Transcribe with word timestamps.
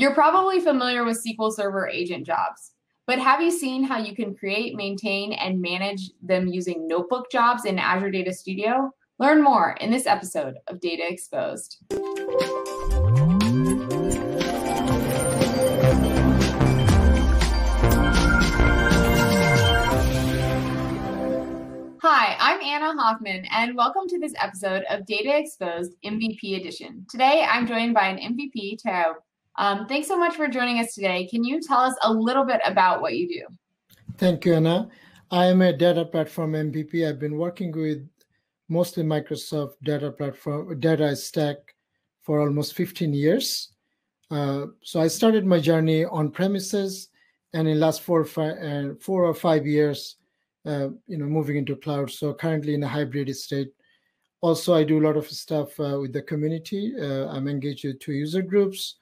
You're 0.00 0.14
probably 0.14 0.60
familiar 0.60 1.04
with 1.04 1.20
SQL 1.20 1.52
Server 1.52 1.88
agent 1.88 2.24
jobs, 2.24 2.70
but 3.08 3.18
have 3.18 3.42
you 3.42 3.50
seen 3.50 3.82
how 3.82 3.98
you 3.98 4.14
can 4.14 4.32
create, 4.32 4.76
maintain, 4.76 5.32
and 5.32 5.60
manage 5.60 6.12
them 6.22 6.46
using 6.46 6.86
notebook 6.86 7.32
jobs 7.32 7.64
in 7.64 7.80
Azure 7.80 8.12
Data 8.12 8.32
Studio? 8.32 8.92
Learn 9.18 9.42
more 9.42 9.76
in 9.80 9.90
this 9.90 10.06
episode 10.06 10.54
of 10.68 10.78
Data 10.78 11.02
Exposed. 11.04 11.78
Hi, 22.00 22.36
I'm 22.38 22.62
Anna 22.62 23.02
Hoffman, 23.02 23.46
and 23.50 23.76
welcome 23.76 24.06
to 24.06 24.20
this 24.20 24.34
episode 24.40 24.84
of 24.88 25.06
Data 25.06 25.36
Exposed 25.36 25.96
MVP 26.04 26.56
Edition. 26.56 27.04
Today, 27.10 27.44
I'm 27.50 27.66
joined 27.66 27.94
by 27.94 28.06
an 28.06 28.36
MVP, 28.36 28.80
Taiob 28.80 29.14
um, 29.58 29.86
thanks 29.86 30.06
so 30.06 30.16
much 30.16 30.36
for 30.36 30.46
joining 30.46 30.78
us 30.78 30.94
today. 30.94 31.26
Can 31.26 31.42
you 31.42 31.60
tell 31.60 31.80
us 31.80 31.94
a 32.02 32.12
little 32.12 32.44
bit 32.44 32.60
about 32.64 33.02
what 33.02 33.16
you 33.16 33.28
do? 33.28 33.56
Thank 34.16 34.44
you, 34.44 34.54
Anna. 34.54 34.88
I 35.32 35.46
am 35.46 35.62
a 35.62 35.72
data 35.72 36.04
platform 36.04 36.52
MVP. 36.52 37.06
I've 37.06 37.18
been 37.18 37.36
working 37.36 37.72
with 37.72 38.08
mostly 38.68 39.02
Microsoft 39.02 39.72
data 39.82 40.12
platform, 40.12 40.78
data 40.78 41.14
stack 41.16 41.56
for 42.22 42.40
almost 42.40 42.74
15 42.74 43.12
years. 43.12 43.72
Uh, 44.30 44.66
so 44.84 45.00
I 45.00 45.08
started 45.08 45.44
my 45.44 45.58
journey 45.58 46.04
on 46.04 46.30
premises, 46.30 47.08
and 47.52 47.66
in 47.66 47.80
last 47.80 48.02
four 48.02 48.20
or 48.20 48.26
five, 48.26 48.58
uh, 48.62 48.94
four 49.00 49.24
or 49.24 49.34
five 49.34 49.66
years, 49.66 50.16
uh, 50.66 50.88
you 51.08 51.18
know, 51.18 51.26
moving 51.26 51.56
into 51.56 51.74
cloud. 51.74 52.12
So 52.12 52.32
currently 52.32 52.74
in 52.74 52.84
a 52.84 52.88
hybrid 52.88 53.34
state. 53.34 53.72
Also, 54.40 54.72
I 54.72 54.84
do 54.84 55.00
a 55.00 55.04
lot 55.04 55.16
of 55.16 55.28
stuff 55.28 55.80
uh, 55.80 55.98
with 56.00 56.12
the 56.12 56.22
community. 56.22 56.94
Uh, 56.96 57.26
I'm 57.26 57.48
engaged 57.48 57.84
with 57.84 57.98
two 57.98 58.12
user 58.12 58.40
groups 58.40 58.98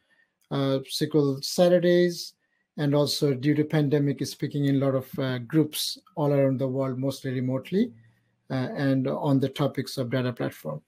uh, 0.51 0.79
SQL 0.89 1.43
Saturdays, 1.45 2.35
and 2.77 2.95
also 2.95 3.35
due 3.35 3.55
to 3.55 3.65
pandemic, 3.65 4.21
is 4.21 4.31
speaking 4.31 4.67
in 4.67 4.77
a 4.77 4.85
lot 4.85 4.95
of 4.95 5.19
uh, 5.19 5.39
groups 5.39 5.99
all 6.15 6.33
around 6.33 6.59
the 6.59 6.69
world, 6.69 6.99
mostly 6.99 7.33
remotely, 7.33 7.93
uh, 8.51 8.69
and 8.77 9.09
on 9.09 9.41
the 9.41 9.49
topics 9.49 9.99
of 9.99 10.11
data 10.11 10.33
platform. 10.33 10.81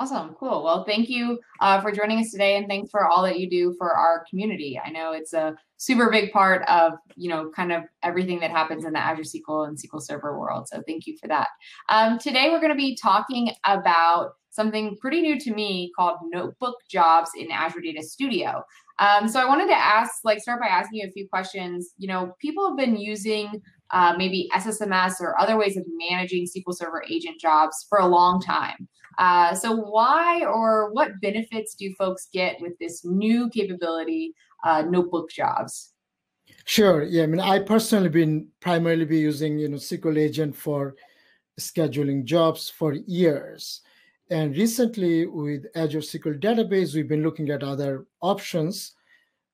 Awesome, 0.00 0.36
cool. 0.38 0.62
Well, 0.62 0.84
thank 0.84 1.08
you 1.08 1.40
uh, 1.60 1.80
for 1.80 1.90
joining 1.90 2.20
us 2.20 2.30
today, 2.30 2.56
and 2.56 2.68
thanks 2.68 2.88
for 2.88 3.08
all 3.08 3.20
that 3.24 3.40
you 3.40 3.50
do 3.50 3.74
for 3.76 3.96
our 3.96 4.24
community. 4.30 4.80
I 4.82 4.90
know 4.90 5.10
it's 5.10 5.32
a 5.32 5.56
super 5.76 6.08
big 6.08 6.30
part 6.30 6.62
of 6.68 6.92
you 7.16 7.28
know 7.28 7.50
kind 7.50 7.72
of 7.72 7.82
everything 8.04 8.38
that 8.40 8.52
happens 8.52 8.84
in 8.84 8.92
the 8.92 9.00
Azure 9.00 9.24
SQL 9.24 9.66
and 9.66 9.76
SQL 9.76 10.00
Server 10.00 10.38
world. 10.38 10.68
So 10.68 10.84
thank 10.86 11.08
you 11.08 11.16
for 11.20 11.26
that. 11.26 11.48
Um, 11.88 12.16
today 12.16 12.50
we're 12.50 12.60
going 12.60 12.70
to 12.70 12.76
be 12.76 12.94
talking 12.94 13.50
about 13.64 14.34
something 14.50 14.96
pretty 15.00 15.20
new 15.20 15.38
to 15.40 15.52
me 15.52 15.90
called 15.96 16.18
notebook 16.32 16.76
jobs 16.88 17.30
in 17.36 17.50
Azure 17.50 17.80
Data 17.80 18.02
Studio. 18.02 18.62
Um, 19.00 19.28
so 19.28 19.40
I 19.40 19.46
wanted 19.46 19.66
to 19.68 19.76
ask, 19.76 20.12
like, 20.24 20.40
start 20.40 20.60
by 20.60 20.66
asking 20.66 21.00
you 21.00 21.08
a 21.08 21.12
few 21.12 21.28
questions. 21.28 21.94
You 21.98 22.08
know, 22.08 22.32
people 22.40 22.68
have 22.68 22.76
been 22.76 22.96
using 22.96 23.62
uh, 23.92 24.14
maybe 24.16 24.48
SSMS 24.54 25.20
or 25.20 25.40
other 25.40 25.56
ways 25.56 25.76
of 25.76 25.84
managing 26.10 26.46
SQL 26.46 26.74
Server 26.74 27.04
agent 27.10 27.40
jobs 27.40 27.86
for 27.88 27.98
a 27.98 28.06
long 28.06 28.40
time. 28.40 28.88
Uh, 29.18 29.52
so 29.54 29.74
why 29.74 30.44
or 30.44 30.92
what 30.92 31.20
benefits 31.20 31.74
do 31.74 31.92
folks 31.98 32.28
get 32.32 32.60
with 32.60 32.78
this 32.78 33.04
new 33.04 33.50
capability, 33.50 34.32
uh, 34.64 34.82
notebook 34.82 35.28
jobs? 35.30 35.92
Sure. 36.64 37.02
Yeah. 37.02 37.24
I 37.24 37.26
mean, 37.26 37.40
I 37.40 37.58
personally 37.58 38.08
been 38.08 38.46
primarily 38.60 39.04
be 39.04 39.18
using 39.18 39.58
you 39.58 39.68
know 39.68 39.76
SQL 39.76 40.18
Agent 40.18 40.56
for 40.56 40.94
scheduling 41.58 42.24
jobs 42.24 42.70
for 42.70 42.94
years. 42.94 43.80
And 44.30 44.56
recently 44.56 45.26
with 45.26 45.66
Azure 45.74 46.00
SQL 46.00 46.40
Database, 46.40 46.94
we've 46.94 47.08
been 47.08 47.22
looking 47.22 47.50
at 47.50 47.62
other 47.62 48.06
options. 48.20 48.92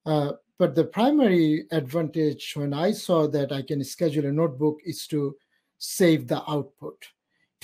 Uh, 0.04 0.32
but 0.58 0.74
the 0.74 0.84
primary 0.84 1.66
advantage 1.70 2.52
when 2.56 2.74
I 2.74 2.92
saw 2.92 3.26
that 3.28 3.52
I 3.52 3.62
can 3.62 3.82
schedule 3.84 4.26
a 4.26 4.32
notebook 4.32 4.78
is 4.84 5.06
to 5.08 5.36
save 5.78 6.26
the 6.26 6.42
output. 6.50 7.06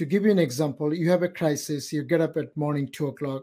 To 0.01 0.07
give 0.07 0.25
you 0.25 0.31
an 0.31 0.39
example, 0.39 0.95
you 0.95 1.11
have 1.11 1.23
a 1.23 1.29
crisis, 1.29 1.93
you 1.93 2.05
get 2.05 2.23
up 2.23 2.39
at 2.39 2.57
morning 2.57 2.89
two 2.91 3.09
o'clock, 3.09 3.43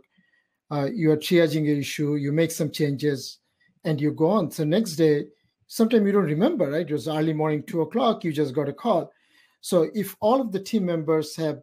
uh, 0.72 0.88
you 0.92 1.12
are 1.12 1.16
triaging 1.16 1.72
an 1.72 1.78
issue, 1.78 2.16
you 2.16 2.32
make 2.32 2.50
some 2.50 2.72
changes, 2.72 3.38
and 3.84 4.02
you 4.02 4.10
go 4.10 4.32
on. 4.32 4.50
So 4.50 4.64
next 4.64 4.96
day, 4.96 5.28
sometimes 5.68 6.04
you 6.08 6.12
don't 6.14 6.24
remember, 6.24 6.72
right? 6.72 6.90
It 6.90 6.92
was 6.92 7.08
early 7.08 7.34
morning, 7.34 7.62
two 7.62 7.82
o'clock, 7.82 8.24
you 8.24 8.34
just 8.34 8.56
got 8.56 8.70
a 8.70 8.74
call. 8.74 9.12
So 9.62 9.92
if 9.94 10.16
all 10.20 10.42
of 10.42 10.52
the 10.52 10.60
team 10.60 10.84
members 10.84 11.36
have 11.36 11.62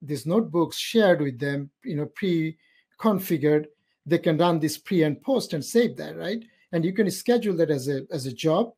these 0.00 0.24
notebooks 0.24 0.76
shared 0.76 1.20
with 1.20 1.40
them, 1.40 1.72
you 1.82 1.96
know, 1.96 2.06
pre-configured, 2.14 3.66
they 4.06 4.18
can 4.18 4.38
run 4.38 4.60
this 4.60 4.78
pre 4.78 5.02
and 5.02 5.20
post 5.20 5.52
and 5.52 5.64
save 5.64 5.96
that, 5.96 6.16
right? 6.16 6.44
And 6.70 6.84
you 6.84 6.92
can 6.92 7.10
schedule 7.10 7.56
that 7.56 7.72
as 7.72 7.88
a 7.88 8.02
as 8.12 8.26
a 8.26 8.32
job. 8.32 8.72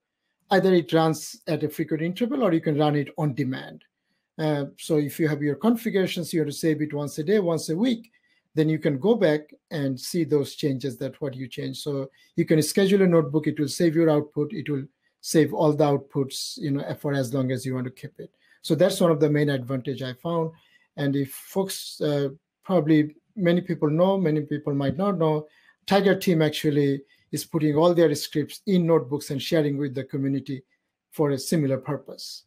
Either 0.50 0.72
it 0.72 0.90
runs 0.94 1.42
at 1.46 1.64
a 1.64 1.68
frequent 1.68 2.02
interval 2.02 2.44
or 2.44 2.54
you 2.54 2.62
can 2.62 2.78
run 2.78 2.96
it 2.96 3.08
on 3.18 3.34
demand. 3.34 3.84
Uh, 4.38 4.64
so 4.78 4.96
if 4.96 5.20
you 5.20 5.28
have 5.28 5.42
your 5.42 5.54
configurations, 5.54 6.32
you 6.32 6.40
have 6.40 6.48
to 6.48 6.52
save 6.52 6.82
it 6.82 6.92
once 6.92 7.18
a 7.18 7.24
day, 7.24 7.38
once 7.38 7.68
a 7.68 7.76
week, 7.76 8.10
then 8.54 8.68
you 8.68 8.78
can 8.78 8.98
go 8.98 9.14
back 9.14 9.40
and 9.70 9.98
see 9.98 10.24
those 10.24 10.54
changes 10.54 10.96
that 10.98 11.20
what 11.20 11.34
you 11.34 11.48
change. 11.48 11.78
So 11.78 12.10
you 12.36 12.44
can 12.44 12.60
schedule 12.62 13.02
a 13.02 13.06
notebook, 13.06 13.46
it 13.46 13.58
will 13.58 13.68
save 13.68 13.94
your 13.94 14.10
output, 14.10 14.52
it 14.52 14.68
will 14.68 14.84
save 15.20 15.54
all 15.54 15.72
the 15.72 15.84
outputs, 15.84 16.56
you 16.58 16.70
know, 16.70 16.96
for 17.00 17.14
as 17.14 17.32
long 17.32 17.50
as 17.50 17.64
you 17.64 17.74
want 17.74 17.86
to 17.86 17.90
keep 17.90 18.12
it. 18.18 18.30
So 18.62 18.74
that's 18.74 19.00
one 19.00 19.10
of 19.10 19.20
the 19.20 19.30
main 19.30 19.50
advantage 19.50 20.02
I 20.02 20.14
found. 20.14 20.52
And 20.96 21.16
if 21.16 21.32
folks 21.32 22.00
uh, 22.00 22.28
probably 22.64 23.14
many 23.36 23.60
people 23.60 23.90
know, 23.90 24.18
many 24.18 24.42
people 24.42 24.74
might 24.74 24.96
not 24.96 25.18
know, 25.18 25.46
Tiger 25.86 26.14
Team 26.14 26.42
actually 26.42 27.02
is 27.32 27.44
putting 27.44 27.74
all 27.74 27.94
their 27.94 28.14
scripts 28.14 28.60
in 28.66 28.86
notebooks 28.86 29.30
and 29.30 29.42
sharing 29.42 29.76
with 29.76 29.94
the 29.94 30.04
community 30.04 30.62
for 31.10 31.30
a 31.30 31.38
similar 31.38 31.78
purpose. 31.78 32.44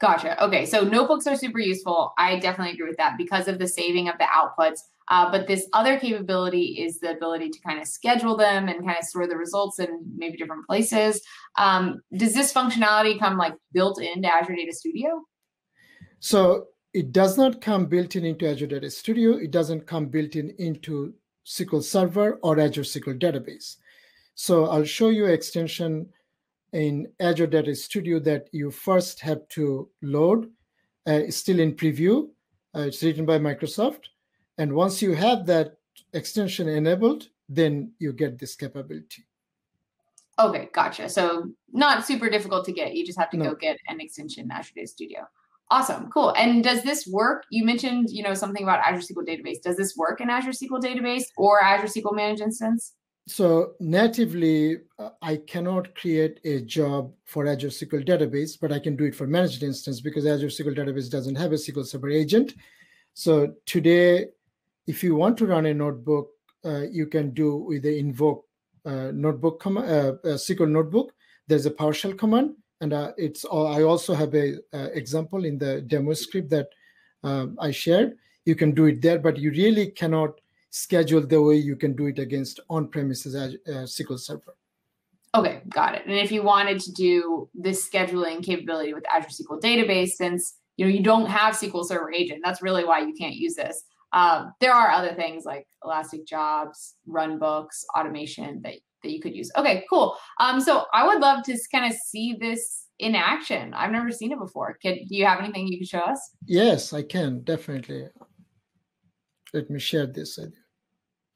Gotcha. 0.00 0.42
Okay, 0.44 0.64
so 0.64 0.82
notebooks 0.82 1.26
are 1.26 1.36
super 1.36 1.58
useful. 1.58 2.12
I 2.18 2.38
definitely 2.38 2.74
agree 2.74 2.88
with 2.88 2.98
that 2.98 3.18
because 3.18 3.48
of 3.48 3.58
the 3.58 3.66
saving 3.66 4.08
of 4.08 4.16
the 4.18 4.26
outputs. 4.26 4.80
Uh, 5.08 5.30
but 5.30 5.46
this 5.46 5.66
other 5.72 5.98
capability 5.98 6.82
is 6.82 7.00
the 7.00 7.10
ability 7.10 7.48
to 7.48 7.58
kind 7.60 7.80
of 7.80 7.88
schedule 7.88 8.36
them 8.36 8.68
and 8.68 8.84
kind 8.84 8.98
of 8.98 9.04
store 9.04 9.26
the 9.26 9.36
results 9.36 9.78
in 9.78 9.88
maybe 10.16 10.36
different 10.36 10.66
places. 10.66 11.20
Um, 11.56 12.00
does 12.16 12.34
this 12.34 12.52
functionality 12.52 13.18
come 13.18 13.36
like 13.36 13.54
built 13.72 14.00
into 14.00 14.32
Azure 14.32 14.54
Data 14.54 14.72
Studio? 14.72 15.22
So 16.20 16.66
it 16.92 17.10
does 17.12 17.38
not 17.38 17.60
come 17.60 17.86
built 17.86 18.16
in 18.16 18.24
into 18.24 18.48
Azure 18.48 18.66
Data 18.66 18.90
Studio. 18.90 19.32
It 19.32 19.50
doesn't 19.50 19.86
come 19.86 20.06
built 20.06 20.36
in 20.36 20.54
into 20.58 21.14
SQL 21.46 21.82
Server 21.82 22.38
or 22.42 22.60
Azure 22.60 22.82
SQL 22.82 23.18
Database. 23.18 23.76
So 24.34 24.66
I'll 24.66 24.84
show 24.84 25.08
you 25.08 25.26
extension 25.26 26.08
in 26.72 27.10
Azure 27.20 27.46
Data 27.46 27.74
Studio 27.74 28.18
that 28.20 28.48
you 28.52 28.70
first 28.70 29.20
have 29.20 29.48
to 29.48 29.88
load. 30.02 30.50
Uh, 31.06 31.30
still 31.30 31.58
in 31.58 31.74
preview. 31.74 32.28
Uh, 32.74 32.82
it's 32.82 33.02
written 33.02 33.24
by 33.24 33.38
Microsoft. 33.38 34.08
And 34.58 34.74
once 34.74 35.00
you 35.00 35.14
have 35.14 35.46
that 35.46 35.78
extension 36.12 36.68
enabled, 36.68 37.28
then 37.48 37.92
you 37.98 38.12
get 38.12 38.38
this 38.38 38.54
capability. 38.54 39.24
Okay, 40.38 40.68
gotcha. 40.72 41.08
So 41.08 41.50
not 41.72 42.06
super 42.06 42.28
difficult 42.28 42.64
to 42.66 42.72
get. 42.72 42.94
You 42.94 43.04
just 43.04 43.18
have 43.18 43.30
to 43.30 43.36
no. 43.36 43.50
go 43.50 43.54
get 43.56 43.78
an 43.88 44.00
extension 44.00 44.44
in 44.44 44.50
Azure 44.50 44.74
Data 44.76 44.86
Studio. 44.86 45.28
Awesome, 45.70 46.10
cool. 46.10 46.30
And 46.30 46.64
does 46.64 46.82
this 46.82 47.06
work? 47.06 47.44
You 47.50 47.64
mentioned, 47.64 48.08
you 48.10 48.22
know, 48.22 48.34
something 48.34 48.62
about 48.62 48.80
Azure 48.86 49.12
SQL 49.12 49.26
Database. 49.26 49.60
Does 49.62 49.76
this 49.76 49.96
work 49.96 50.20
in 50.20 50.30
Azure 50.30 50.50
SQL 50.50 50.80
Database 50.80 51.24
or 51.36 51.62
Azure 51.62 52.00
SQL 52.00 52.14
Managed 52.14 52.40
Instance? 52.40 52.94
So 53.28 53.74
natively, 53.78 54.78
uh, 54.98 55.10
I 55.20 55.36
cannot 55.36 55.94
create 55.94 56.40
a 56.44 56.62
job 56.62 57.12
for 57.26 57.46
Azure 57.46 57.68
SQL 57.68 58.06
Database, 58.06 58.58
but 58.58 58.72
I 58.72 58.78
can 58.78 58.96
do 58.96 59.04
it 59.04 59.14
for 59.14 59.26
Managed 59.26 59.62
Instance 59.62 60.00
because 60.00 60.24
Azure 60.24 60.46
SQL 60.46 60.74
Database 60.74 61.10
doesn't 61.10 61.36
have 61.36 61.52
a 61.52 61.56
SQL 61.56 61.86
Server 61.86 62.08
agent. 62.08 62.54
So 63.12 63.54
today, 63.66 64.28
if 64.86 65.04
you 65.04 65.14
want 65.14 65.36
to 65.38 65.46
run 65.46 65.66
a 65.66 65.74
notebook, 65.74 66.30
uh, 66.64 66.84
you 66.90 67.06
can 67.06 67.34
do 67.34 67.56
with 67.56 67.82
the 67.82 67.98
invoke 67.98 68.46
uh, 68.86 69.10
notebook 69.12 69.60
com- 69.60 69.76
uh, 69.76 70.12
SQL 70.24 70.70
notebook. 70.70 71.12
There's 71.48 71.66
a 71.66 71.70
PowerShell 71.70 72.16
command 72.16 72.54
and 72.80 72.92
uh, 72.92 73.12
it's 73.16 73.44
i 73.44 73.82
also 73.82 74.14
have 74.14 74.34
a 74.34 74.56
uh, 74.72 74.88
example 74.92 75.44
in 75.44 75.58
the 75.58 75.80
demo 75.82 76.12
script 76.12 76.48
that 76.50 76.68
i 77.60 77.70
shared 77.70 78.16
you 78.44 78.54
can 78.54 78.72
do 78.72 78.86
it 78.86 79.02
there 79.02 79.18
but 79.18 79.36
you 79.36 79.50
really 79.50 79.88
cannot 79.88 80.40
schedule 80.70 81.26
the 81.26 81.40
way 81.40 81.56
you 81.56 81.76
can 81.76 81.94
do 81.94 82.06
it 82.06 82.18
against 82.18 82.60
on-premises 82.68 83.34
uh, 83.34 83.70
sql 83.84 84.18
server 84.18 84.54
okay 85.34 85.62
got 85.68 85.94
it 85.94 86.02
and 86.06 86.14
if 86.14 86.30
you 86.30 86.42
wanted 86.42 86.80
to 86.80 86.92
do 86.92 87.48
this 87.54 87.88
scheduling 87.88 88.42
capability 88.42 88.94
with 88.94 89.04
azure 89.08 89.28
sql 89.28 89.60
database 89.60 90.10
since 90.10 90.58
you 90.76 90.84
know 90.84 90.90
you 90.90 91.02
don't 91.02 91.26
have 91.26 91.54
sql 91.54 91.84
server 91.84 92.12
agent 92.12 92.40
that's 92.44 92.62
really 92.62 92.84
why 92.84 93.00
you 93.00 93.12
can't 93.18 93.34
use 93.34 93.54
this 93.54 93.84
um, 94.14 94.54
there 94.60 94.72
are 94.72 94.90
other 94.90 95.14
things 95.14 95.44
like 95.44 95.66
elastic 95.84 96.26
jobs 96.26 96.94
runbooks 97.06 97.84
automation 97.94 98.62
that 98.62 98.74
that 99.02 99.10
you 99.10 99.20
could 99.20 99.34
use. 99.34 99.50
Okay, 99.56 99.84
cool. 99.88 100.16
Um, 100.40 100.60
so 100.60 100.86
I 100.92 101.06
would 101.06 101.20
love 101.20 101.44
to 101.44 101.58
kind 101.72 101.86
of 101.86 101.98
see 101.98 102.36
this 102.38 102.86
in 102.98 103.14
action. 103.14 103.74
I've 103.74 103.92
never 103.92 104.10
seen 104.10 104.32
it 104.32 104.38
before. 104.38 104.76
Can 104.82 104.94
do 105.06 105.16
you 105.16 105.24
have 105.24 105.38
anything 105.38 105.68
you 105.68 105.78
can 105.78 105.86
show 105.86 106.00
us? 106.00 106.32
Yes, 106.46 106.92
I 106.92 107.02
can 107.02 107.40
definitely. 107.42 108.08
Let 109.52 109.70
me 109.70 109.78
share 109.78 110.06
this. 110.06 110.38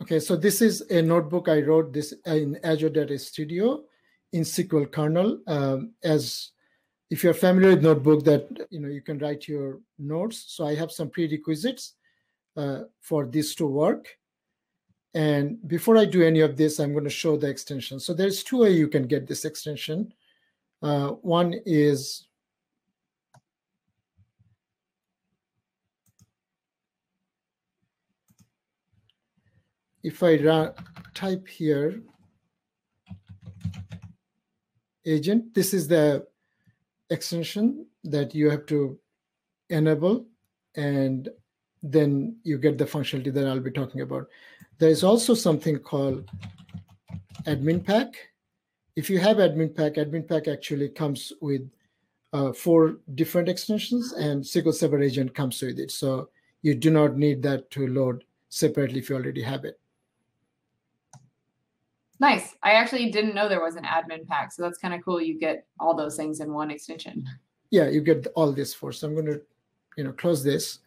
Okay, 0.02 0.20
so 0.20 0.36
this 0.36 0.60
is 0.60 0.82
a 0.90 1.00
notebook 1.00 1.48
I 1.48 1.60
wrote 1.60 1.92
this 1.92 2.12
in 2.26 2.58
Azure 2.64 2.90
Data 2.90 3.18
Studio 3.18 3.84
in 4.32 4.42
SQL 4.42 4.90
kernel. 4.90 5.40
Um, 5.46 5.92
as 6.02 6.50
if 7.10 7.22
you're 7.22 7.34
familiar 7.34 7.70
with 7.70 7.84
notebook 7.84 8.24
that 8.24 8.48
you 8.70 8.80
know 8.80 8.88
you 8.88 9.02
can 9.02 9.18
write 9.18 9.46
your 9.46 9.80
notes. 9.98 10.44
So 10.48 10.66
I 10.66 10.74
have 10.74 10.90
some 10.90 11.10
prerequisites 11.10 11.94
uh, 12.56 12.80
for 13.00 13.26
this 13.26 13.54
to 13.56 13.66
work. 13.66 14.08
And 15.14 15.58
before 15.68 15.98
I 15.98 16.06
do 16.06 16.22
any 16.22 16.40
of 16.40 16.56
this, 16.56 16.78
I'm 16.78 16.92
going 16.92 17.04
to 17.04 17.10
show 17.10 17.36
the 17.36 17.48
extension. 17.48 18.00
So 18.00 18.14
there's 18.14 18.42
two 18.42 18.60
ways 18.60 18.78
you 18.78 18.88
can 18.88 19.06
get 19.06 19.26
this 19.26 19.44
extension. 19.44 20.12
Uh, 20.82 21.08
one 21.20 21.54
is 21.66 22.26
if 30.02 30.22
I 30.22 30.36
run, 30.36 30.72
type 31.14 31.46
here 31.46 32.00
agent, 35.04 35.54
this 35.54 35.74
is 35.74 35.88
the 35.88 36.26
extension 37.10 37.86
that 38.04 38.34
you 38.34 38.50
have 38.50 38.66
to 38.66 38.98
enable 39.70 40.26
and 40.76 41.28
then 41.82 42.36
you 42.44 42.58
get 42.58 42.78
the 42.78 42.84
functionality 42.84 43.32
that 43.32 43.46
I'll 43.46 43.60
be 43.60 43.70
talking 43.70 44.00
about. 44.00 44.28
There 44.78 44.90
is 44.90 45.04
also 45.04 45.34
something 45.34 45.78
called 45.78 46.28
admin 47.46 47.84
pack. 47.84 48.14
If 48.96 49.10
you 49.10 49.18
have 49.18 49.38
admin 49.38 49.74
pack, 49.74 49.94
admin 49.94 50.28
pack 50.28 50.48
actually 50.48 50.88
comes 50.88 51.32
with 51.40 51.68
uh, 52.32 52.52
four 52.52 52.98
different 53.14 53.48
extensions 53.48 54.12
and 54.12 54.42
SQL 54.42 54.72
Server 54.72 55.02
Agent 55.02 55.34
comes 55.34 55.60
with 55.60 55.78
it. 55.78 55.90
So 55.90 56.30
you 56.62 56.74
do 56.74 56.90
not 56.90 57.16
need 57.16 57.42
that 57.42 57.70
to 57.72 57.86
load 57.88 58.24
separately 58.48 59.00
if 59.00 59.10
you 59.10 59.16
already 59.16 59.42
have 59.42 59.64
it. 59.64 59.78
Nice. 62.22 62.54
I 62.62 62.74
actually 62.74 63.10
didn't 63.10 63.34
know 63.34 63.48
there 63.48 63.60
was 63.60 63.74
an 63.74 63.82
admin 63.82 64.24
pack. 64.28 64.52
So 64.52 64.62
that's 64.62 64.78
kind 64.78 64.94
of 64.94 65.04
cool. 65.04 65.20
You 65.20 65.36
get 65.36 65.66
all 65.80 65.92
those 65.96 66.16
things 66.16 66.38
in 66.38 66.52
one 66.52 66.70
extension. 66.70 67.26
Yeah, 67.70 67.88
you 67.88 68.00
get 68.00 68.28
all 68.36 68.52
this 68.52 68.72
for. 68.72 68.92
So 68.92 69.08
I'm 69.08 69.14
going 69.14 69.26
to, 69.26 69.40
you 69.96 70.04
know, 70.04 70.12
close 70.12 70.44
this. 70.44 70.78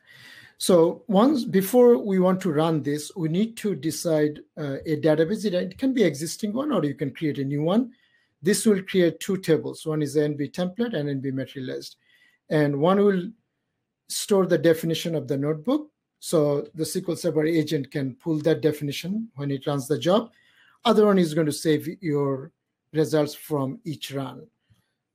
So 0.60 1.04
once 1.08 1.44
before 1.44 1.98
we 1.98 2.20
want 2.20 2.40
to 2.40 2.54
run 2.54 2.84
this, 2.84 3.12
we 3.18 3.28
need 3.28 3.58
to 3.58 3.76
decide 3.76 4.40
uh, 4.58 4.78
a 4.86 4.96
database. 5.02 5.44
It 5.44 5.78
can 5.78 5.94
be 5.94 6.04
existing 6.04 6.54
one 6.54 6.72
or 6.72 6.86
you 6.86 6.96
can 6.96 7.14
create 7.14 7.38
a 7.38 7.44
new 7.44 7.64
one. 7.64 7.92
This 8.42 8.66
will 8.66 8.82
create 8.84 9.20
two 9.20 9.36
tables. 9.36 9.86
One 9.86 10.02
is 10.02 10.16
NB 10.16 10.54
template 10.54 10.94
and 10.94 11.22
NB 11.22 11.34
materialized. 11.34 11.98
And 12.50 12.80
one 12.80 13.04
will 13.04 13.30
store 14.08 14.46
the 14.46 14.58
definition 14.58 15.16
of 15.16 15.28
the 15.28 15.36
notebook. 15.36 15.90
So 16.22 16.66
the 16.76 16.86
SQL 16.86 17.18
Server 17.18 17.46
agent 17.46 17.92
can 17.92 18.16
pull 18.24 18.38
that 18.44 18.62
definition 18.62 19.28
when 19.36 19.52
it 19.52 19.68
runs 19.68 19.90
the 19.90 20.00
job. 20.00 20.32
Other 20.86 21.06
one 21.06 21.20
is 21.20 21.34
going 21.34 21.48
to 21.48 21.52
save 21.52 21.90
your 22.02 22.52
results 22.94 23.34
from 23.34 23.80
each 23.84 24.12
run. 24.12 24.48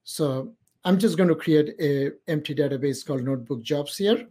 So 0.05 0.55
I'm 0.85 0.99
just 0.99 1.17
going 1.17 1.29
to 1.29 1.35
create 1.35 1.75
a 1.81 2.11
empty 2.29 2.55
database 2.55 3.07
called 3.07 3.23
notebook 3.23 3.63
jobs 3.63 3.97
here. 3.97 4.27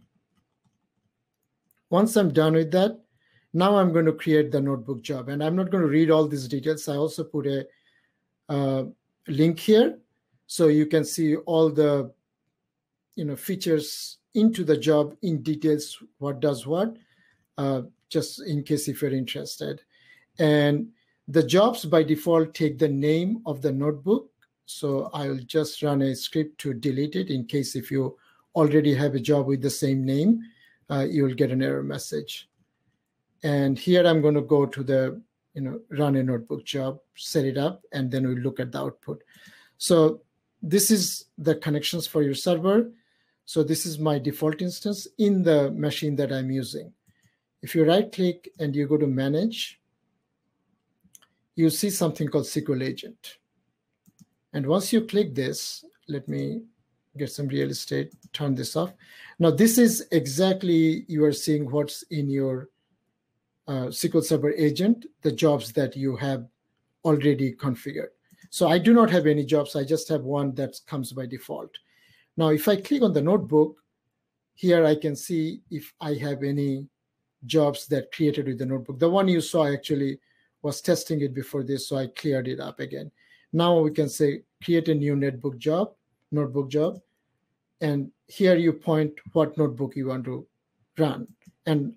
Once 1.88 2.16
I'm 2.16 2.32
done 2.32 2.52
with 2.52 2.70
that, 2.72 3.00
now 3.52 3.76
I'm 3.76 3.92
going 3.92 4.04
to 4.04 4.12
create 4.12 4.52
the 4.52 4.60
notebook 4.60 5.02
job. 5.02 5.28
And 5.28 5.42
I'm 5.42 5.56
not 5.56 5.70
going 5.70 5.82
to 5.82 5.88
read 5.88 6.10
all 6.10 6.28
these 6.28 6.46
details. 6.46 6.88
I 6.88 6.96
also 6.96 7.24
put 7.24 7.46
a 7.46 7.66
uh, 8.48 8.84
link 9.26 9.58
here 9.58 9.98
so 10.46 10.66
you 10.66 10.86
can 10.86 11.04
see 11.04 11.36
all 11.36 11.70
the 11.70 12.12
you 13.14 13.24
know 13.24 13.36
features 13.36 14.18
into 14.34 14.64
the 14.64 14.76
job 14.76 15.14
in 15.22 15.42
details 15.42 15.96
what 16.18 16.40
does 16.40 16.66
what 16.66 16.96
uh, 17.58 17.82
just 18.08 18.42
in 18.46 18.62
case 18.62 18.88
if 18.88 19.02
you're 19.02 19.12
interested 19.12 19.82
and 20.38 20.88
the 21.30 21.42
jobs 21.42 21.84
by 21.84 22.02
default 22.02 22.54
take 22.54 22.78
the 22.78 22.88
name 22.88 23.42
of 23.46 23.62
the 23.62 23.72
notebook 23.72 24.30
so 24.66 25.10
i'll 25.14 25.42
just 25.56 25.82
run 25.82 26.02
a 26.02 26.14
script 26.14 26.58
to 26.58 26.74
delete 26.74 27.16
it 27.16 27.30
in 27.30 27.44
case 27.44 27.74
if 27.76 27.90
you 27.90 28.16
already 28.54 28.94
have 28.94 29.14
a 29.14 29.20
job 29.20 29.46
with 29.46 29.62
the 29.62 29.70
same 29.70 30.04
name 30.04 30.40
uh, 30.90 31.06
you'll 31.08 31.34
get 31.34 31.50
an 31.50 31.62
error 31.62 31.82
message. 31.82 32.48
And 33.42 33.78
here 33.78 34.06
I'm 34.06 34.20
going 34.20 34.34
to 34.34 34.42
go 34.42 34.66
to 34.66 34.82
the, 34.82 35.22
you 35.54 35.62
know, 35.62 35.80
run 35.90 36.16
a 36.16 36.22
notebook 36.22 36.64
job, 36.64 36.98
set 37.16 37.44
it 37.44 37.56
up, 37.56 37.82
and 37.92 38.10
then 38.10 38.26
we'll 38.26 38.38
look 38.38 38.60
at 38.60 38.72
the 38.72 38.80
output. 38.80 39.22
So 39.78 40.22
this 40.62 40.90
is 40.90 41.26
the 41.38 41.54
connections 41.54 42.06
for 42.06 42.22
your 42.22 42.34
server. 42.34 42.90
So 43.46 43.62
this 43.62 43.86
is 43.86 43.98
my 43.98 44.18
default 44.18 44.60
instance 44.60 45.08
in 45.18 45.42
the 45.42 45.70
machine 45.70 46.16
that 46.16 46.32
I'm 46.32 46.50
using. 46.50 46.92
If 47.62 47.74
you 47.74 47.84
right 47.84 48.10
click 48.10 48.50
and 48.58 48.74
you 48.74 48.86
go 48.86 48.96
to 48.96 49.06
manage, 49.06 49.79
you 51.56 51.70
see 51.70 51.90
something 51.90 52.28
called 52.28 52.44
SQL 52.44 52.82
agent. 52.82 53.38
And 54.52 54.66
once 54.66 54.92
you 54.92 55.02
click 55.02 55.34
this, 55.34 55.84
let 56.08 56.28
me 56.28 56.62
get 57.16 57.30
some 57.30 57.48
real 57.48 57.70
estate, 57.70 58.12
turn 58.32 58.54
this 58.54 58.76
off. 58.76 58.92
Now, 59.38 59.50
this 59.50 59.78
is 59.78 60.06
exactly 60.12 61.04
you 61.08 61.24
are 61.24 61.32
seeing 61.32 61.70
what's 61.70 62.02
in 62.04 62.28
your 62.28 62.68
uh, 63.68 63.86
SQL 63.88 64.24
Server 64.24 64.52
agent, 64.52 65.06
the 65.22 65.32
jobs 65.32 65.72
that 65.72 65.96
you 65.96 66.16
have 66.16 66.46
already 67.04 67.52
configured. 67.54 68.10
So 68.50 68.68
I 68.68 68.78
do 68.78 68.92
not 68.92 69.10
have 69.10 69.26
any 69.26 69.44
jobs. 69.44 69.76
I 69.76 69.84
just 69.84 70.08
have 70.08 70.22
one 70.22 70.54
that 70.56 70.80
comes 70.86 71.12
by 71.12 71.26
default. 71.26 71.70
Now, 72.36 72.48
if 72.48 72.66
I 72.68 72.76
click 72.76 73.02
on 73.02 73.12
the 73.12 73.22
notebook, 73.22 73.76
here 74.54 74.84
I 74.84 74.94
can 74.96 75.14
see 75.14 75.62
if 75.70 75.92
I 76.00 76.14
have 76.14 76.42
any 76.42 76.86
jobs 77.46 77.86
that 77.86 78.12
created 78.12 78.46
with 78.46 78.58
the 78.58 78.66
notebook. 78.66 78.98
The 78.98 79.08
one 79.08 79.28
you 79.28 79.40
saw 79.40 79.66
actually 79.66 80.18
was 80.62 80.80
testing 80.80 81.20
it 81.22 81.34
before 81.34 81.62
this, 81.62 81.88
so 81.88 81.96
I 81.96 82.08
cleared 82.08 82.48
it 82.48 82.60
up 82.60 82.80
again. 82.80 83.10
Now 83.52 83.78
we 83.80 83.90
can 83.90 84.08
say 84.08 84.42
create 84.62 84.88
a 84.88 84.94
new 84.94 85.16
notebook 85.16 85.58
job 85.58 85.92
notebook 86.32 86.68
job. 86.68 87.00
And 87.80 88.10
here 88.26 88.56
you 88.56 88.72
point 88.72 89.12
what 89.32 89.56
notebook 89.56 89.96
you 89.96 90.08
want 90.08 90.24
to 90.26 90.46
run. 90.98 91.26
And 91.66 91.94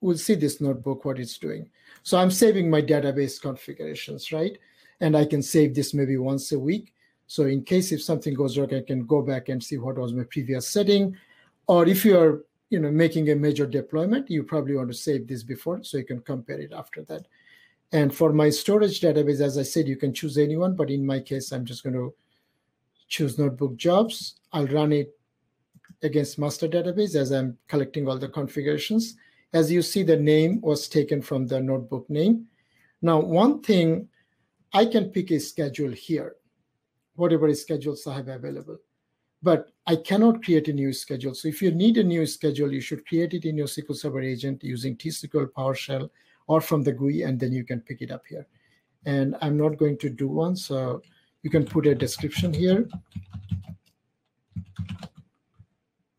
we'll 0.00 0.18
see 0.18 0.34
this 0.34 0.60
notebook, 0.60 1.04
what 1.04 1.18
it's 1.18 1.38
doing. 1.38 1.68
So 2.02 2.18
I'm 2.18 2.30
saving 2.30 2.70
my 2.70 2.82
database 2.82 3.40
configurations, 3.40 4.32
right? 4.32 4.58
And 5.00 5.16
I 5.16 5.24
can 5.24 5.42
save 5.42 5.74
this 5.74 5.94
maybe 5.94 6.16
once 6.16 6.52
a 6.52 6.58
week. 6.58 6.92
So 7.26 7.44
in 7.44 7.62
case 7.62 7.92
if 7.92 8.02
something 8.02 8.34
goes 8.34 8.58
wrong, 8.58 8.74
I 8.74 8.82
can 8.82 9.06
go 9.06 9.22
back 9.22 9.48
and 9.48 9.62
see 9.62 9.78
what 9.78 9.98
was 9.98 10.12
my 10.12 10.24
previous 10.24 10.68
setting. 10.68 11.16
Or 11.68 11.86
if 11.86 12.04
you 12.04 12.18
are 12.18 12.44
you 12.70 12.80
know, 12.80 12.90
making 12.90 13.30
a 13.30 13.34
major 13.34 13.66
deployment, 13.66 14.30
you 14.30 14.42
probably 14.42 14.76
want 14.76 14.88
to 14.88 14.94
save 14.96 15.26
this 15.26 15.42
before 15.42 15.82
so 15.82 15.98
you 15.98 16.04
can 16.04 16.20
compare 16.20 16.60
it 16.60 16.72
after 16.72 17.02
that. 17.04 17.26
And 17.92 18.14
for 18.14 18.32
my 18.32 18.50
storage 18.50 19.00
database, 19.00 19.40
as 19.40 19.58
I 19.58 19.62
said, 19.62 19.88
you 19.88 19.96
can 19.96 20.14
choose 20.14 20.38
anyone, 20.38 20.76
but 20.76 20.90
in 20.90 21.04
my 21.04 21.20
case, 21.20 21.50
I'm 21.50 21.64
just 21.64 21.82
going 21.82 21.94
to 21.94 22.14
choose 23.08 23.38
notebook 23.38 23.76
jobs. 23.76 24.36
I'll 24.52 24.68
run 24.68 24.92
it 24.92 25.18
against 26.02 26.38
master 26.38 26.68
database 26.68 27.16
as 27.16 27.32
I'm 27.32 27.58
collecting 27.68 28.08
all 28.08 28.18
the 28.18 28.28
configurations. 28.28 29.16
As 29.52 29.70
you 29.70 29.82
see, 29.82 30.04
the 30.04 30.16
name 30.16 30.60
was 30.60 30.88
taken 30.88 31.20
from 31.20 31.46
the 31.46 31.60
notebook 31.60 32.08
name. 32.08 32.46
Now, 33.02 33.18
one 33.18 33.60
thing, 33.60 34.08
I 34.72 34.86
can 34.86 35.10
pick 35.10 35.32
a 35.32 35.40
schedule 35.40 35.90
here, 35.90 36.36
whatever 37.16 37.52
schedules 37.54 38.06
I 38.06 38.14
have 38.14 38.28
available, 38.28 38.78
but 39.42 39.72
I 39.86 39.96
cannot 39.96 40.44
create 40.44 40.68
a 40.68 40.72
new 40.72 40.92
schedule. 40.92 41.34
So 41.34 41.48
if 41.48 41.60
you 41.60 41.72
need 41.72 41.98
a 41.98 42.04
new 42.04 42.24
schedule, 42.26 42.72
you 42.72 42.80
should 42.80 43.04
create 43.06 43.34
it 43.34 43.44
in 43.44 43.56
your 43.56 43.66
SQL 43.66 43.96
Server 43.96 44.20
agent 44.20 44.62
using 44.62 44.96
T-SQL, 44.96 45.50
PowerShell, 45.50 46.08
or 46.50 46.60
from 46.60 46.82
the 46.82 46.90
GUI, 46.90 47.22
and 47.22 47.38
then 47.38 47.52
you 47.52 47.62
can 47.62 47.80
pick 47.80 48.02
it 48.02 48.10
up 48.10 48.24
here. 48.28 48.44
And 49.06 49.36
I'm 49.40 49.56
not 49.56 49.78
going 49.78 49.96
to 49.98 50.10
do 50.10 50.26
one, 50.26 50.56
so 50.56 51.00
you 51.42 51.48
can 51.48 51.64
put 51.64 51.86
a 51.86 51.94
description 51.94 52.52
here. 52.52 52.88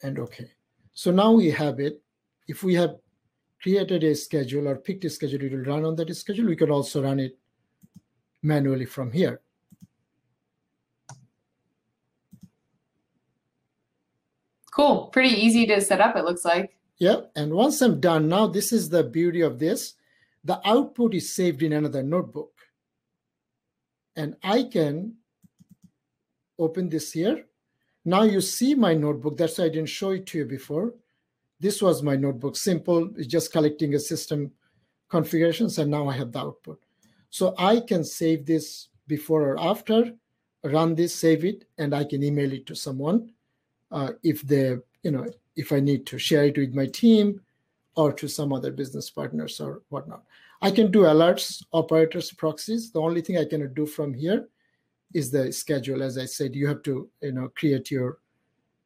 And 0.01 0.19
okay. 0.19 0.49
So 0.93 1.11
now 1.11 1.33
we 1.33 1.51
have 1.51 1.81
it. 1.81 2.01
If 2.47 2.63
we 2.63 2.73
have 2.75 2.95
created 3.61 4.05
a 4.05 4.15
schedule 4.15 4.69
or 4.69 4.77
picked 4.77 5.03
a 5.03 5.09
schedule, 5.09 5.43
it 5.43 5.51
will 5.51 5.65
run 5.65 5.83
on 5.83 5.97
that 5.97 6.15
schedule. 6.15 6.45
We 6.45 6.55
can 6.55 6.71
also 6.71 7.03
run 7.03 7.19
it 7.19 7.37
manually 8.41 8.85
from 8.85 9.11
here. 9.11 9.41
Cool. 14.73 15.07
Pretty 15.07 15.35
easy 15.35 15.67
to 15.67 15.81
set 15.81 15.99
up, 15.99 16.15
it 16.15 16.23
looks 16.23 16.45
like. 16.45 16.77
Yeah. 16.99 17.19
And 17.35 17.53
once 17.53 17.81
I'm 17.81 17.99
done, 17.99 18.29
now 18.29 18.47
this 18.47 18.71
is 18.71 18.87
the 18.87 19.03
beauty 19.03 19.41
of 19.41 19.59
this. 19.59 19.95
The 20.43 20.59
output 20.65 21.13
is 21.13 21.33
saved 21.33 21.61
in 21.63 21.73
another 21.73 22.03
notebook 22.03 22.51
and 24.15 24.35
I 24.43 24.63
can 24.63 25.15
open 26.57 26.89
this 26.89 27.11
here. 27.11 27.45
Now 28.05 28.23
you 28.23 28.41
see 28.41 28.73
my 28.75 28.93
notebook. 28.93 29.37
That's 29.37 29.57
why 29.57 29.65
I 29.65 29.69
didn't 29.69 29.89
show 29.89 30.11
it 30.11 30.25
to 30.27 30.39
you 30.39 30.45
before. 30.45 30.93
This 31.59 31.81
was 31.81 32.01
my 32.01 32.15
notebook, 32.15 32.55
simple, 32.55 33.11
it's 33.17 33.27
just 33.27 33.51
collecting 33.51 33.93
a 33.93 33.99
system 33.99 34.51
configurations, 35.09 35.77
and 35.77 35.91
now 35.91 36.07
I 36.07 36.17
have 36.17 36.31
the 36.31 36.39
output. 36.39 36.81
So 37.29 37.53
I 37.57 37.81
can 37.81 38.03
save 38.03 38.47
this 38.47 38.87
before 39.07 39.43
or 39.43 39.59
after, 39.59 40.11
run 40.63 40.95
this, 40.95 41.13
save 41.13 41.45
it, 41.45 41.65
and 41.77 41.93
I 41.93 42.03
can 42.03 42.23
email 42.23 42.51
it 42.51 42.65
to 42.65 42.75
someone 42.75 43.31
uh, 43.91 44.13
if 44.23 44.41
they, 44.41 44.77
you 45.03 45.11
know, 45.11 45.27
if 45.55 45.71
I 45.71 45.79
need 45.79 46.07
to 46.07 46.17
share 46.17 46.45
it 46.45 46.57
with 46.57 46.73
my 46.73 46.87
team 46.87 47.41
or 47.95 48.13
to 48.13 48.27
some 48.27 48.53
other 48.53 48.71
business 48.71 49.09
partners 49.09 49.59
or 49.59 49.81
whatnot. 49.89 50.23
I 50.61 50.71
can 50.71 50.91
do 50.91 51.01
alerts, 51.01 51.63
operators, 51.73 52.31
proxies. 52.31 52.91
The 52.91 53.01
only 53.01 53.21
thing 53.21 53.37
I 53.37 53.45
cannot 53.45 53.73
do 53.73 53.85
from 53.85 54.13
here 54.13 54.47
is 55.13 55.31
the 55.31 55.51
schedule. 55.51 56.03
As 56.03 56.17
I 56.17 56.25
said, 56.25 56.55
you 56.55 56.67
have 56.67 56.83
to 56.83 57.09
you 57.21 57.31
know 57.31 57.49
create 57.55 57.91
your 57.91 58.19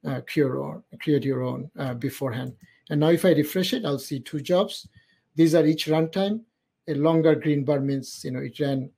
uh, 0.06 0.22
your 0.34 0.64
own, 0.64 0.84
create 1.02 1.24
your 1.24 1.44
own 1.44 1.70
uh, 1.78 1.94
beforehand. 1.94 2.54
And 2.90 3.00
now 3.00 3.10
if 3.10 3.26
I 3.26 3.32
refresh 3.32 3.74
it, 3.74 3.86
I'll 3.86 4.00
see 4.00 4.20
two 4.20 4.40
jobs. 4.40 4.88
These 5.36 5.56
are 5.56 5.66
each 5.66 5.88
runtime. 5.88 6.42
A 6.88 6.94
longer 6.94 7.36
green 7.36 7.66
bar 7.66 7.80
means 7.80 8.24
you 8.24 8.32
know 8.32 8.40
it 8.40 8.60
ran 8.60 8.90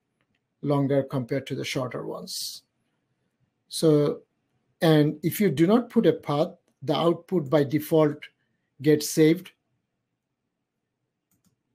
longer 0.61 1.03
compared 1.03 1.47
to 1.47 1.55
the 1.55 1.65
shorter 1.65 2.05
ones. 2.05 2.63
So, 3.69 4.21
and 4.81 5.19
if 5.23 5.39
you 5.39 5.49
do 5.49 5.67
not 5.67 5.89
put 5.89 6.05
a 6.05 6.13
path, 6.13 6.53
the 6.81 6.95
output 6.95 7.49
by 7.49 7.63
default 7.63 8.17
gets 8.81 9.09
saved 9.09 9.51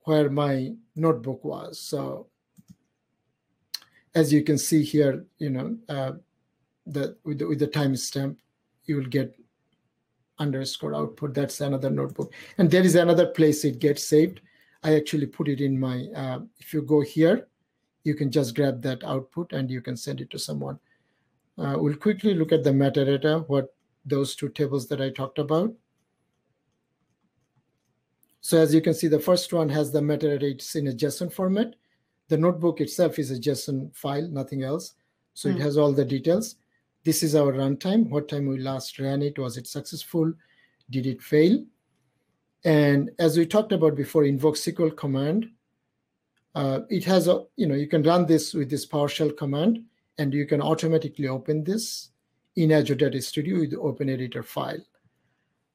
where 0.04 0.30
my 0.30 0.74
notebook 0.96 1.44
was. 1.44 1.78
So 1.80 2.26
as 4.14 4.32
you 4.32 4.42
can 4.42 4.58
see 4.58 4.82
here, 4.82 5.24
you 5.38 5.50
know, 5.50 5.76
uh, 5.88 6.12
the, 6.86 7.16
with 7.24 7.38
the, 7.38 7.46
with 7.46 7.58
the 7.58 7.68
timestamp, 7.68 8.36
you 8.84 8.96
will 8.96 9.06
get 9.06 9.34
underscore 10.38 10.94
output. 10.94 11.34
That's 11.34 11.60
another 11.60 11.90
notebook. 11.90 12.32
And 12.58 12.70
there 12.70 12.82
is 12.82 12.94
another 12.94 13.26
place 13.26 13.64
it 13.64 13.78
gets 13.78 14.04
saved. 14.04 14.40
I 14.82 14.96
actually 14.96 15.26
put 15.26 15.48
it 15.48 15.60
in 15.60 15.78
my, 15.78 16.06
uh, 16.14 16.40
if 16.58 16.74
you 16.74 16.82
go 16.82 17.00
here, 17.00 17.46
you 18.04 18.14
can 18.14 18.32
just 18.32 18.56
grab 18.56 18.82
that 18.82 19.04
output 19.04 19.52
and 19.52 19.70
you 19.70 19.80
can 19.80 19.96
send 19.96 20.20
it 20.20 20.30
to 20.30 20.38
someone. 20.38 20.78
Uh, 21.56 21.76
we'll 21.78 21.94
quickly 21.94 22.34
look 22.34 22.50
at 22.50 22.64
the 22.64 22.70
metadata, 22.70 23.48
what 23.48 23.74
those 24.04 24.34
two 24.34 24.48
tables 24.48 24.88
that 24.88 25.00
I 25.00 25.10
talked 25.10 25.38
about. 25.38 25.72
So 28.42 28.58
as 28.58 28.74
you 28.74 28.80
can 28.80 28.92
see, 28.92 29.06
the 29.06 29.20
first 29.20 29.52
one 29.52 29.68
has 29.68 29.92
the 29.92 30.00
metadata, 30.00 30.42
it's 30.42 30.74
in 30.74 30.88
a 30.88 30.92
JSON 30.92 31.32
format. 31.32 31.74
The 32.28 32.36
notebook 32.36 32.80
itself 32.80 33.18
is 33.18 33.30
a 33.30 33.38
JSON 33.38 33.94
file, 33.94 34.28
nothing 34.28 34.64
else. 34.64 34.94
So 35.34 35.48
mm. 35.48 35.52
it 35.52 35.56
hmm. 35.56 35.62
has 35.62 35.78
all 35.78 35.92
the 35.92 36.04
details. 36.04 36.56
This 37.04 37.22
is 37.22 37.34
our 37.34 37.52
runtime, 37.52 38.08
what 38.08 38.28
time 38.28 38.46
we 38.46 38.58
last 38.58 38.98
ran 38.98 39.22
it, 39.22 39.38
was 39.38 39.56
it 39.56 39.66
successful, 39.66 40.32
did 40.90 41.06
it 41.06 41.22
fail? 41.22 41.64
And 42.64 43.10
as 43.18 43.36
we 43.36 43.46
talked 43.46 43.72
about 43.72 43.96
before, 43.96 44.24
invoke 44.24 44.56
SQL 44.56 44.96
command, 44.96 45.48
uh, 46.54 46.80
it 46.90 47.04
has 47.04 47.28
a, 47.28 47.44
you 47.56 47.66
know, 47.66 47.74
you 47.74 47.88
can 47.88 48.02
run 48.02 48.26
this 48.26 48.54
with 48.54 48.70
this 48.70 48.86
PowerShell 48.86 49.36
command 49.36 49.84
and 50.18 50.34
you 50.34 50.46
can 50.46 50.60
automatically 50.60 51.28
open 51.28 51.64
this 51.64 52.10
in 52.56 52.70
Azure 52.70 52.94
Data 52.94 53.20
Studio 53.20 53.60
with 53.60 53.70
the 53.70 53.80
Open 53.80 54.08
Editor 54.08 54.42
file. 54.42 54.84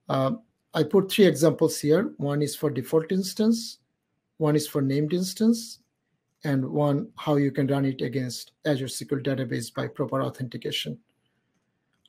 Um, 0.09 0.41
I 0.77 0.83
put 0.83 1.11
three 1.11 1.25
examples 1.25 1.79
here. 1.79 2.13
One 2.17 2.43
is 2.43 2.55
for 2.55 2.69
default 2.69 3.11
instance, 3.11 3.79
one 4.37 4.55
is 4.55 4.67
for 4.67 4.79
named 4.79 5.11
instance, 5.11 5.79
and 6.43 6.63
one 6.63 7.09
how 7.15 7.37
you 7.37 7.49
can 7.51 7.65
run 7.65 7.83
it 7.83 8.03
against 8.03 8.51
Azure 8.63 8.85
SQL 8.85 9.25
database 9.25 9.73
by 9.73 9.87
proper 9.87 10.21
authentication. 10.21 10.99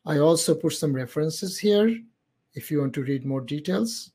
I 0.05 0.19
also 0.19 0.55
put 0.55 0.75
some 0.75 0.93
references 0.93 1.59
here 1.59 1.99
if 2.53 2.71
you 2.71 2.81
want 2.81 2.93
to 2.93 3.05
read 3.05 3.25
more 3.25 3.41
details. 3.41 4.13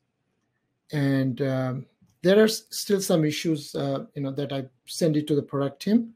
And 0.92 1.42
um, 1.42 1.86
there 2.22 2.40
are 2.40 2.46
still 2.46 3.00
some 3.00 3.24
issues, 3.24 3.74
uh, 3.74 4.04
you 4.14 4.22
know, 4.22 4.30
that 4.30 4.52
I 4.52 4.66
send 4.86 5.16
it 5.16 5.26
to 5.26 5.34
the 5.34 5.42
product 5.42 5.82
team. 5.82 6.14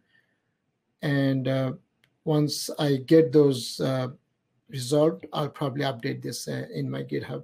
And 1.03 1.49
uh, 1.49 1.73
once 2.23 2.71
I 2.79 2.99
get 2.99 3.33
those 3.33 3.81
uh, 3.81 4.11
resolved, 4.69 5.27
I'll 5.33 5.49
probably 5.49 5.83
update 5.83 6.23
this 6.23 6.47
uh, 6.47 6.67
in 6.73 6.89
my 6.89 7.03
GitHub. 7.03 7.43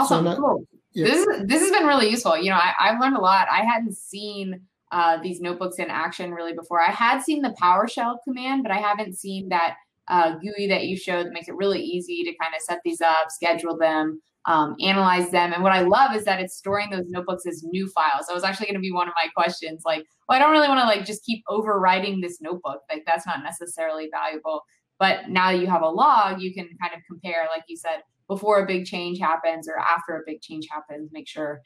Awesome, 0.00 0.24
so 0.24 0.36
cool. 0.36 0.64
Yeah. 0.92 1.06
This 1.06 1.26
is, 1.26 1.46
this 1.46 1.60
has 1.62 1.70
been 1.70 1.86
really 1.86 2.10
useful. 2.10 2.36
You 2.36 2.50
know, 2.50 2.56
I, 2.56 2.72
I've 2.80 3.00
learned 3.00 3.16
a 3.16 3.20
lot. 3.20 3.48
I 3.50 3.64
hadn't 3.64 3.96
seen 3.96 4.60
uh, 4.92 5.18
these 5.22 5.40
notebooks 5.40 5.78
in 5.78 5.88
action 5.88 6.32
really 6.32 6.52
before. 6.52 6.80
I 6.80 6.90
had 6.90 7.22
seen 7.22 7.42
the 7.42 7.54
PowerShell 7.60 8.16
command, 8.24 8.62
but 8.62 8.72
I 8.72 8.78
haven't 8.78 9.16
seen 9.16 9.48
that 9.50 9.76
uh, 10.08 10.36
GUI 10.38 10.66
that 10.68 10.86
you 10.86 10.96
showed 10.96 11.26
that 11.26 11.32
makes 11.32 11.48
it 11.48 11.54
really 11.54 11.80
easy 11.80 12.24
to 12.24 12.34
kind 12.42 12.54
of 12.54 12.62
set 12.62 12.80
these 12.84 13.00
up, 13.00 13.30
schedule 13.30 13.78
them, 13.78 14.20
um, 14.46 14.74
analyze 14.80 15.30
them. 15.30 15.52
And 15.52 15.62
what 15.62 15.72
I 15.72 15.82
love 15.82 16.16
is 16.16 16.24
that 16.24 16.40
it's 16.40 16.56
storing 16.56 16.90
those 16.90 17.08
notebooks 17.08 17.46
as 17.46 17.62
new 17.62 17.86
files. 17.88 18.26
That 18.26 18.34
was 18.34 18.42
actually 18.42 18.66
going 18.66 18.74
to 18.74 18.80
be 18.80 18.92
one 18.92 19.06
of 19.06 19.14
my 19.14 19.28
questions. 19.36 19.82
Like, 19.84 20.04
well, 20.28 20.36
I 20.36 20.40
don't 20.40 20.50
really 20.50 20.68
want 20.68 20.80
to 20.80 20.86
like 20.86 21.04
just 21.06 21.24
keep 21.24 21.44
overwriting 21.48 22.20
this 22.20 22.40
notebook. 22.40 22.80
Like 22.90 23.04
that's 23.06 23.26
not 23.26 23.44
necessarily 23.44 24.08
valuable. 24.12 24.62
But 24.98 25.28
now 25.28 25.52
that 25.52 25.60
you 25.60 25.66
have 25.66 25.82
a 25.82 25.88
log, 25.88 26.40
you 26.40 26.52
can 26.52 26.68
kind 26.80 26.94
of 26.94 27.00
compare, 27.08 27.46
like 27.50 27.62
you 27.68 27.76
said, 27.76 28.00
before 28.30 28.62
a 28.62 28.66
big 28.66 28.86
change 28.86 29.18
happens 29.18 29.68
or 29.68 29.78
after 29.78 30.16
a 30.16 30.22
big 30.24 30.40
change 30.40 30.66
happens, 30.70 31.10
make 31.12 31.28
sure 31.28 31.60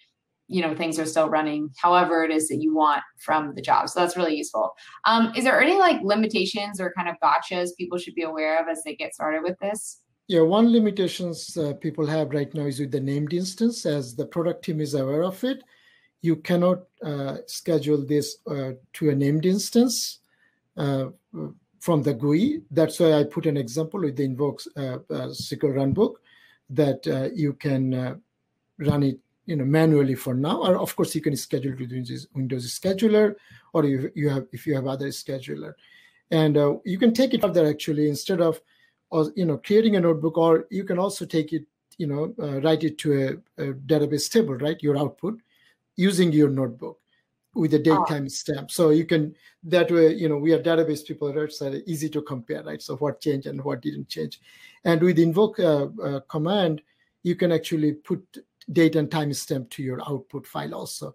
you 0.46 0.60
know 0.60 0.74
things 0.74 0.98
are 0.98 1.06
still 1.06 1.30
running 1.30 1.70
however 1.84 2.22
it 2.22 2.30
is 2.30 2.48
that 2.48 2.60
you 2.60 2.74
want 2.74 3.02
from 3.18 3.54
the 3.54 3.62
job 3.62 3.88
so 3.88 3.98
that's 3.98 4.14
really 4.14 4.36
useful 4.36 4.74
um, 5.06 5.32
is 5.34 5.42
there 5.42 5.58
any 5.58 5.78
like 5.78 5.98
limitations 6.02 6.78
or 6.82 6.92
kind 6.94 7.08
of 7.08 7.16
gotchas 7.24 7.70
people 7.78 7.96
should 7.96 8.14
be 8.14 8.24
aware 8.24 8.60
of 8.60 8.68
as 8.68 8.82
they 8.84 8.94
get 8.94 9.14
started 9.14 9.42
with 9.42 9.58
this 9.62 10.02
yeah, 10.26 10.40
one 10.40 10.72
limitations 10.72 11.54
uh, 11.56 11.74
people 11.74 12.06
have 12.06 12.30
right 12.30 12.52
now 12.54 12.64
is 12.64 12.80
with 12.80 12.92
the 12.92 13.00
named 13.00 13.34
instance. 13.34 13.84
As 13.84 14.16
the 14.16 14.24
product 14.24 14.64
team 14.64 14.80
is 14.80 14.94
aware 14.94 15.22
of 15.22 15.44
it, 15.44 15.62
you 16.22 16.36
cannot 16.36 16.84
uh, 17.04 17.36
schedule 17.46 18.06
this 18.06 18.38
uh, 18.50 18.72
to 18.94 19.10
a 19.10 19.14
named 19.14 19.44
instance 19.44 20.20
uh, 20.78 21.06
from 21.80 22.02
the 22.02 22.14
GUI. 22.14 22.62
That's 22.70 22.98
why 23.00 23.12
I 23.12 23.24
put 23.24 23.44
an 23.44 23.58
example 23.58 24.00
with 24.00 24.16
the 24.16 24.24
Invoke 24.24 24.62
uh, 24.74 24.80
uh, 24.80 25.28
SQL 25.28 25.74
Runbook 25.74 26.14
that 26.74 27.32
you 27.34 27.54
can 27.54 28.20
run 28.78 29.02
it 29.02 29.18
you 29.46 29.56
know 29.56 29.64
manually 29.64 30.14
for 30.14 30.34
now. 30.34 30.62
Or 30.62 30.78
of 30.78 30.94
course 30.96 31.14
you 31.14 31.20
can 31.20 31.36
schedule 31.36 31.74
with 31.78 31.92
windows, 31.92 32.26
windows 32.34 32.78
scheduler 32.78 33.34
or 33.72 33.84
you, 33.84 34.10
you 34.14 34.28
have 34.28 34.46
if 34.52 34.66
you 34.66 34.74
have 34.74 34.86
other 34.86 35.08
scheduler. 35.08 35.74
And 36.30 36.56
uh, 36.56 36.76
you 36.84 36.98
can 36.98 37.12
take 37.12 37.34
it 37.34 37.42
further 37.42 37.66
actually 37.66 38.08
instead 38.08 38.40
of 38.40 38.60
or 39.10 39.30
you 39.36 39.44
know 39.44 39.58
creating 39.58 39.96
a 39.96 40.00
notebook 40.00 40.38
or 40.38 40.66
you 40.70 40.84
can 40.84 40.98
also 40.98 41.24
take 41.24 41.52
it 41.52 41.64
you 41.98 42.06
know 42.06 42.34
uh, 42.42 42.60
write 42.62 42.84
it 42.84 42.98
to 42.98 43.12
a, 43.58 43.62
a, 43.62 43.72
database 43.74 44.30
table 44.30 44.54
right? 44.54 44.82
Your 44.82 44.96
output 44.96 45.40
using 45.96 46.32
your 46.32 46.48
notebook 46.48 46.98
with 47.54 47.74
a 47.74 47.78
date 47.78 47.98
time 48.08 48.28
stamp. 48.28 48.70
So 48.70 48.90
you 48.90 49.04
can 49.06 49.34
that 49.64 49.90
way 49.90 50.12
you 50.12 50.28
know 50.28 50.36
we 50.36 50.52
are 50.52 50.62
database 50.62 51.06
people 51.06 51.32
right 51.32 51.52
so 51.52 51.80
easy 51.86 52.08
to 52.10 52.22
compare 52.22 52.62
right? 52.62 52.82
So 52.82 52.96
what 52.96 53.20
changed 53.20 53.46
and 53.46 53.62
what 53.64 53.82
didn't 53.82 54.08
change. 54.08 54.40
And 54.84 55.02
with 55.02 55.18
invoke 55.18 55.58
uh, 55.60 55.88
uh, 56.02 56.20
command 56.28 56.82
you 57.22 57.34
can 57.36 57.52
actually 57.52 57.92
put 57.92 58.22
date 58.72 58.96
and 58.96 59.10
time 59.10 59.32
stamp 59.32 59.70
to 59.70 59.82
your 59.82 60.00
output 60.08 60.46
file 60.46 60.74
also. 60.74 61.14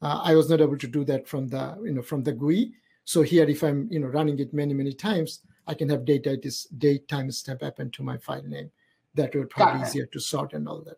Uh, 0.00 0.20
i 0.22 0.32
was 0.32 0.48
not 0.48 0.60
able 0.60 0.78
to 0.78 0.86
do 0.86 1.04
that 1.04 1.26
from 1.26 1.48
the 1.48 1.76
you 1.82 1.90
know 1.90 2.02
from 2.02 2.22
the 2.22 2.32
gui 2.32 2.72
so 3.04 3.20
here 3.20 3.42
if 3.42 3.64
i'm 3.64 3.88
you 3.90 3.98
know 3.98 4.06
running 4.06 4.38
it 4.38 4.54
many 4.54 4.72
many 4.72 4.92
times 4.92 5.40
I 5.68 5.74
can 5.74 5.90
have 5.90 6.06
data 6.06 6.36
this 6.42 6.64
date 6.64 7.06
time 7.08 7.30
stamp 7.30 7.62
append 7.62 7.92
to 7.92 8.02
my 8.02 8.16
file 8.16 8.42
name. 8.42 8.70
That 9.14 9.34
would 9.34 9.50
probably 9.50 9.82
easier 9.86 10.06
to 10.06 10.18
sort 10.18 10.54
and 10.54 10.66
all 10.66 10.80
that. 10.82 10.96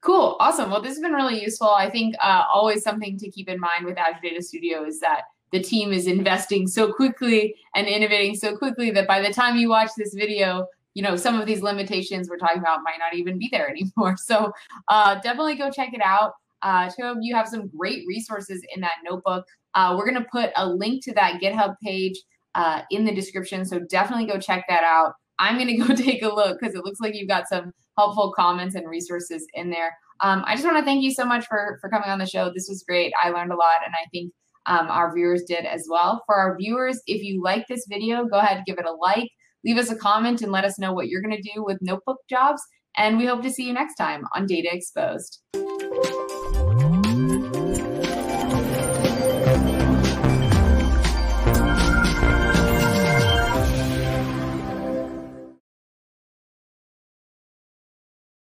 Cool, 0.00 0.36
awesome. 0.38 0.70
Well, 0.70 0.80
this 0.80 0.92
has 0.92 1.00
been 1.00 1.12
really 1.12 1.42
useful. 1.42 1.70
I 1.70 1.90
think 1.90 2.14
uh, 2.22 2.44
always 2.52 2.82
something 2.82 3.18
to 3.18 3.30
keep 3.30 3.48
in 3.48 3.58
mind 3.58 3.84
with 3.84 3.98
Azure 3.98 4.20
Data 4.22 4.42
Studio 4.42 4.84
is 4.84 5.00
that 5.00 5.22
the 5.50 5.60
team 5.60 5.92
is 5.92 6.06
investing 6.06 6.68
so 6.68 6.92
quickly 6.92 7.56
and 7.74 7.86
innovating 7.86 8.36
so 8.36 8.56
quickly 8.56 8.90
that 8.92 9.08
by 9.08 9.20
the 9.20 9.32
time 9.32 9.56
you 9.56 9.68
watch 9.68 9.90
this 9.96 10.14
video, 10.14 10.66
you 10.94 11.02
know 11.02 11.16
some 11.16 11.40
of 11.40 11.46
these 11.46 11.62
limitations 11.62 12.28
we're 12.28 12.38
talking 12.38 12.58
about 12.58 12.80
might 12.82 12.98
not 12.98 13.14
even 13.14 13.38
be 13.38 13.48
there 13.50 13.68
anymore. 13.68 14.16
So 14.24 14.52
uh, 14.88 15.16
definitely 15.16 15.56
go 15.56 15.70
check 15.70 15.94
it 15.94 16.02
out. 16.04 16.32
Uh, 16.62 16.88
Taiob, 16.88 17.18
you 17.20 17.34
have 17.34 17.48
some 17.48 17.68
great 17.68 18.04
resources 18.06 18.64
in 18.74 18.80
that 18.80 18.98
notebook. 19.04 19.46
Uh, 19.74 19.94
we're 19.96 20.08
going 20.08 20.22
to 20.22 20.28
put 20.30 20.50
a 20.56 20.66
link 20.66 21.04
to 21.04 21.14
that 21.14 21.40
GitHub 21.40 21.76
page 21.82 22.20
uh, 22.54 22.82
in 22.90 23.04
the 23.04 23.14
description. 23.14 23.64
So 23.64 23.78
definitely 23.78 24.26
go 24.26 24.38
check 24.38 24.64
that 24.68 24.82
out. 24.82 25.14
I'm 25.38 25.56
going 25.56 25.68
to 25.80 25.86
go 25.86 25.94
take 25.94 26.22
a 26.22 26.28
look 26.28 26.58
because 26.60 26.74
it 26.74 26.84
looks 26.84 27.00
like 27.00 27.14
you've 27.14 27.28
got 27.28 27.48
some 27.48 27.72
helpful 27.96 28.32
comments 28.34 28.74
and 28.74 28.88
resources 28.88 29.46
in 29.54 29.70
there. 29.70 29.96
Um, 30.20 30.42
I 30.46 30.54
just 30.54 30.64
want 30.64 30.78
to 30.78 30.84
thank 30.84 31.02
you 31.02 31.12
so 31.12 31.24
much 31.24 31.46
for, 31.46 31.78
for 31.80 31.90
coming 31.90 32.08
on 32.08 32.18
the 32.18 32.26
show. 32.26 32.50
This 32.52 32.68
was 32.68 32.84
great. 32.86 33.12
I 33.22 33.30
learned 33.30 33.52
a 33.52 33.56
lot, 33.56 33.76
and 33.84 33.94
I 33.94 34.08
think 34.10 34.32
um, 34.66 34.88
our 34.88 35.14
viewers 35.14 35.44
did 35.44 35.64
as 35.64 35.86
well. 35.88 36.22
For 36.26 36.34
our 36.34 36.56
viewers, 36.56 37.00
if 37.06 37.22
you 37.22 37.42
like 37.42 37.66
this 37.68 37.86
video, 37.88 38.24
go 38.24 38.38
ahead 38.38 38.58
and 38.58 38.66
give 38.66 38.78
it 38.78 38.86
a 38.86 38.92
like, 38.92 39.30
leave 39.64 39.78
us 39.78 39.90
a 39.90 39.96
comment, 39.96 40.42
and 40.42 40.52
let 40.52 40.64
us 40.64 40.78
know 40.78 40.92
what 40.92 41.08
you're 41.08 41.22
going 41.22 41.40
to 41.40 41.52
do 41.54 41.64
with 41.64 41.78
notebook 41.80 42.18
jobs. 42.28 42.62
And 42.96 43.16
we 43.16 43.26
hope 43.26 43.42
to 43.42 43.50
see 43.50 43.64
you 43.64 43.72
next 43.72 43.94
time 43.94 44.24
on 44.34 44.46
Data 44.46 44.68
Exposed. 44.72 45.40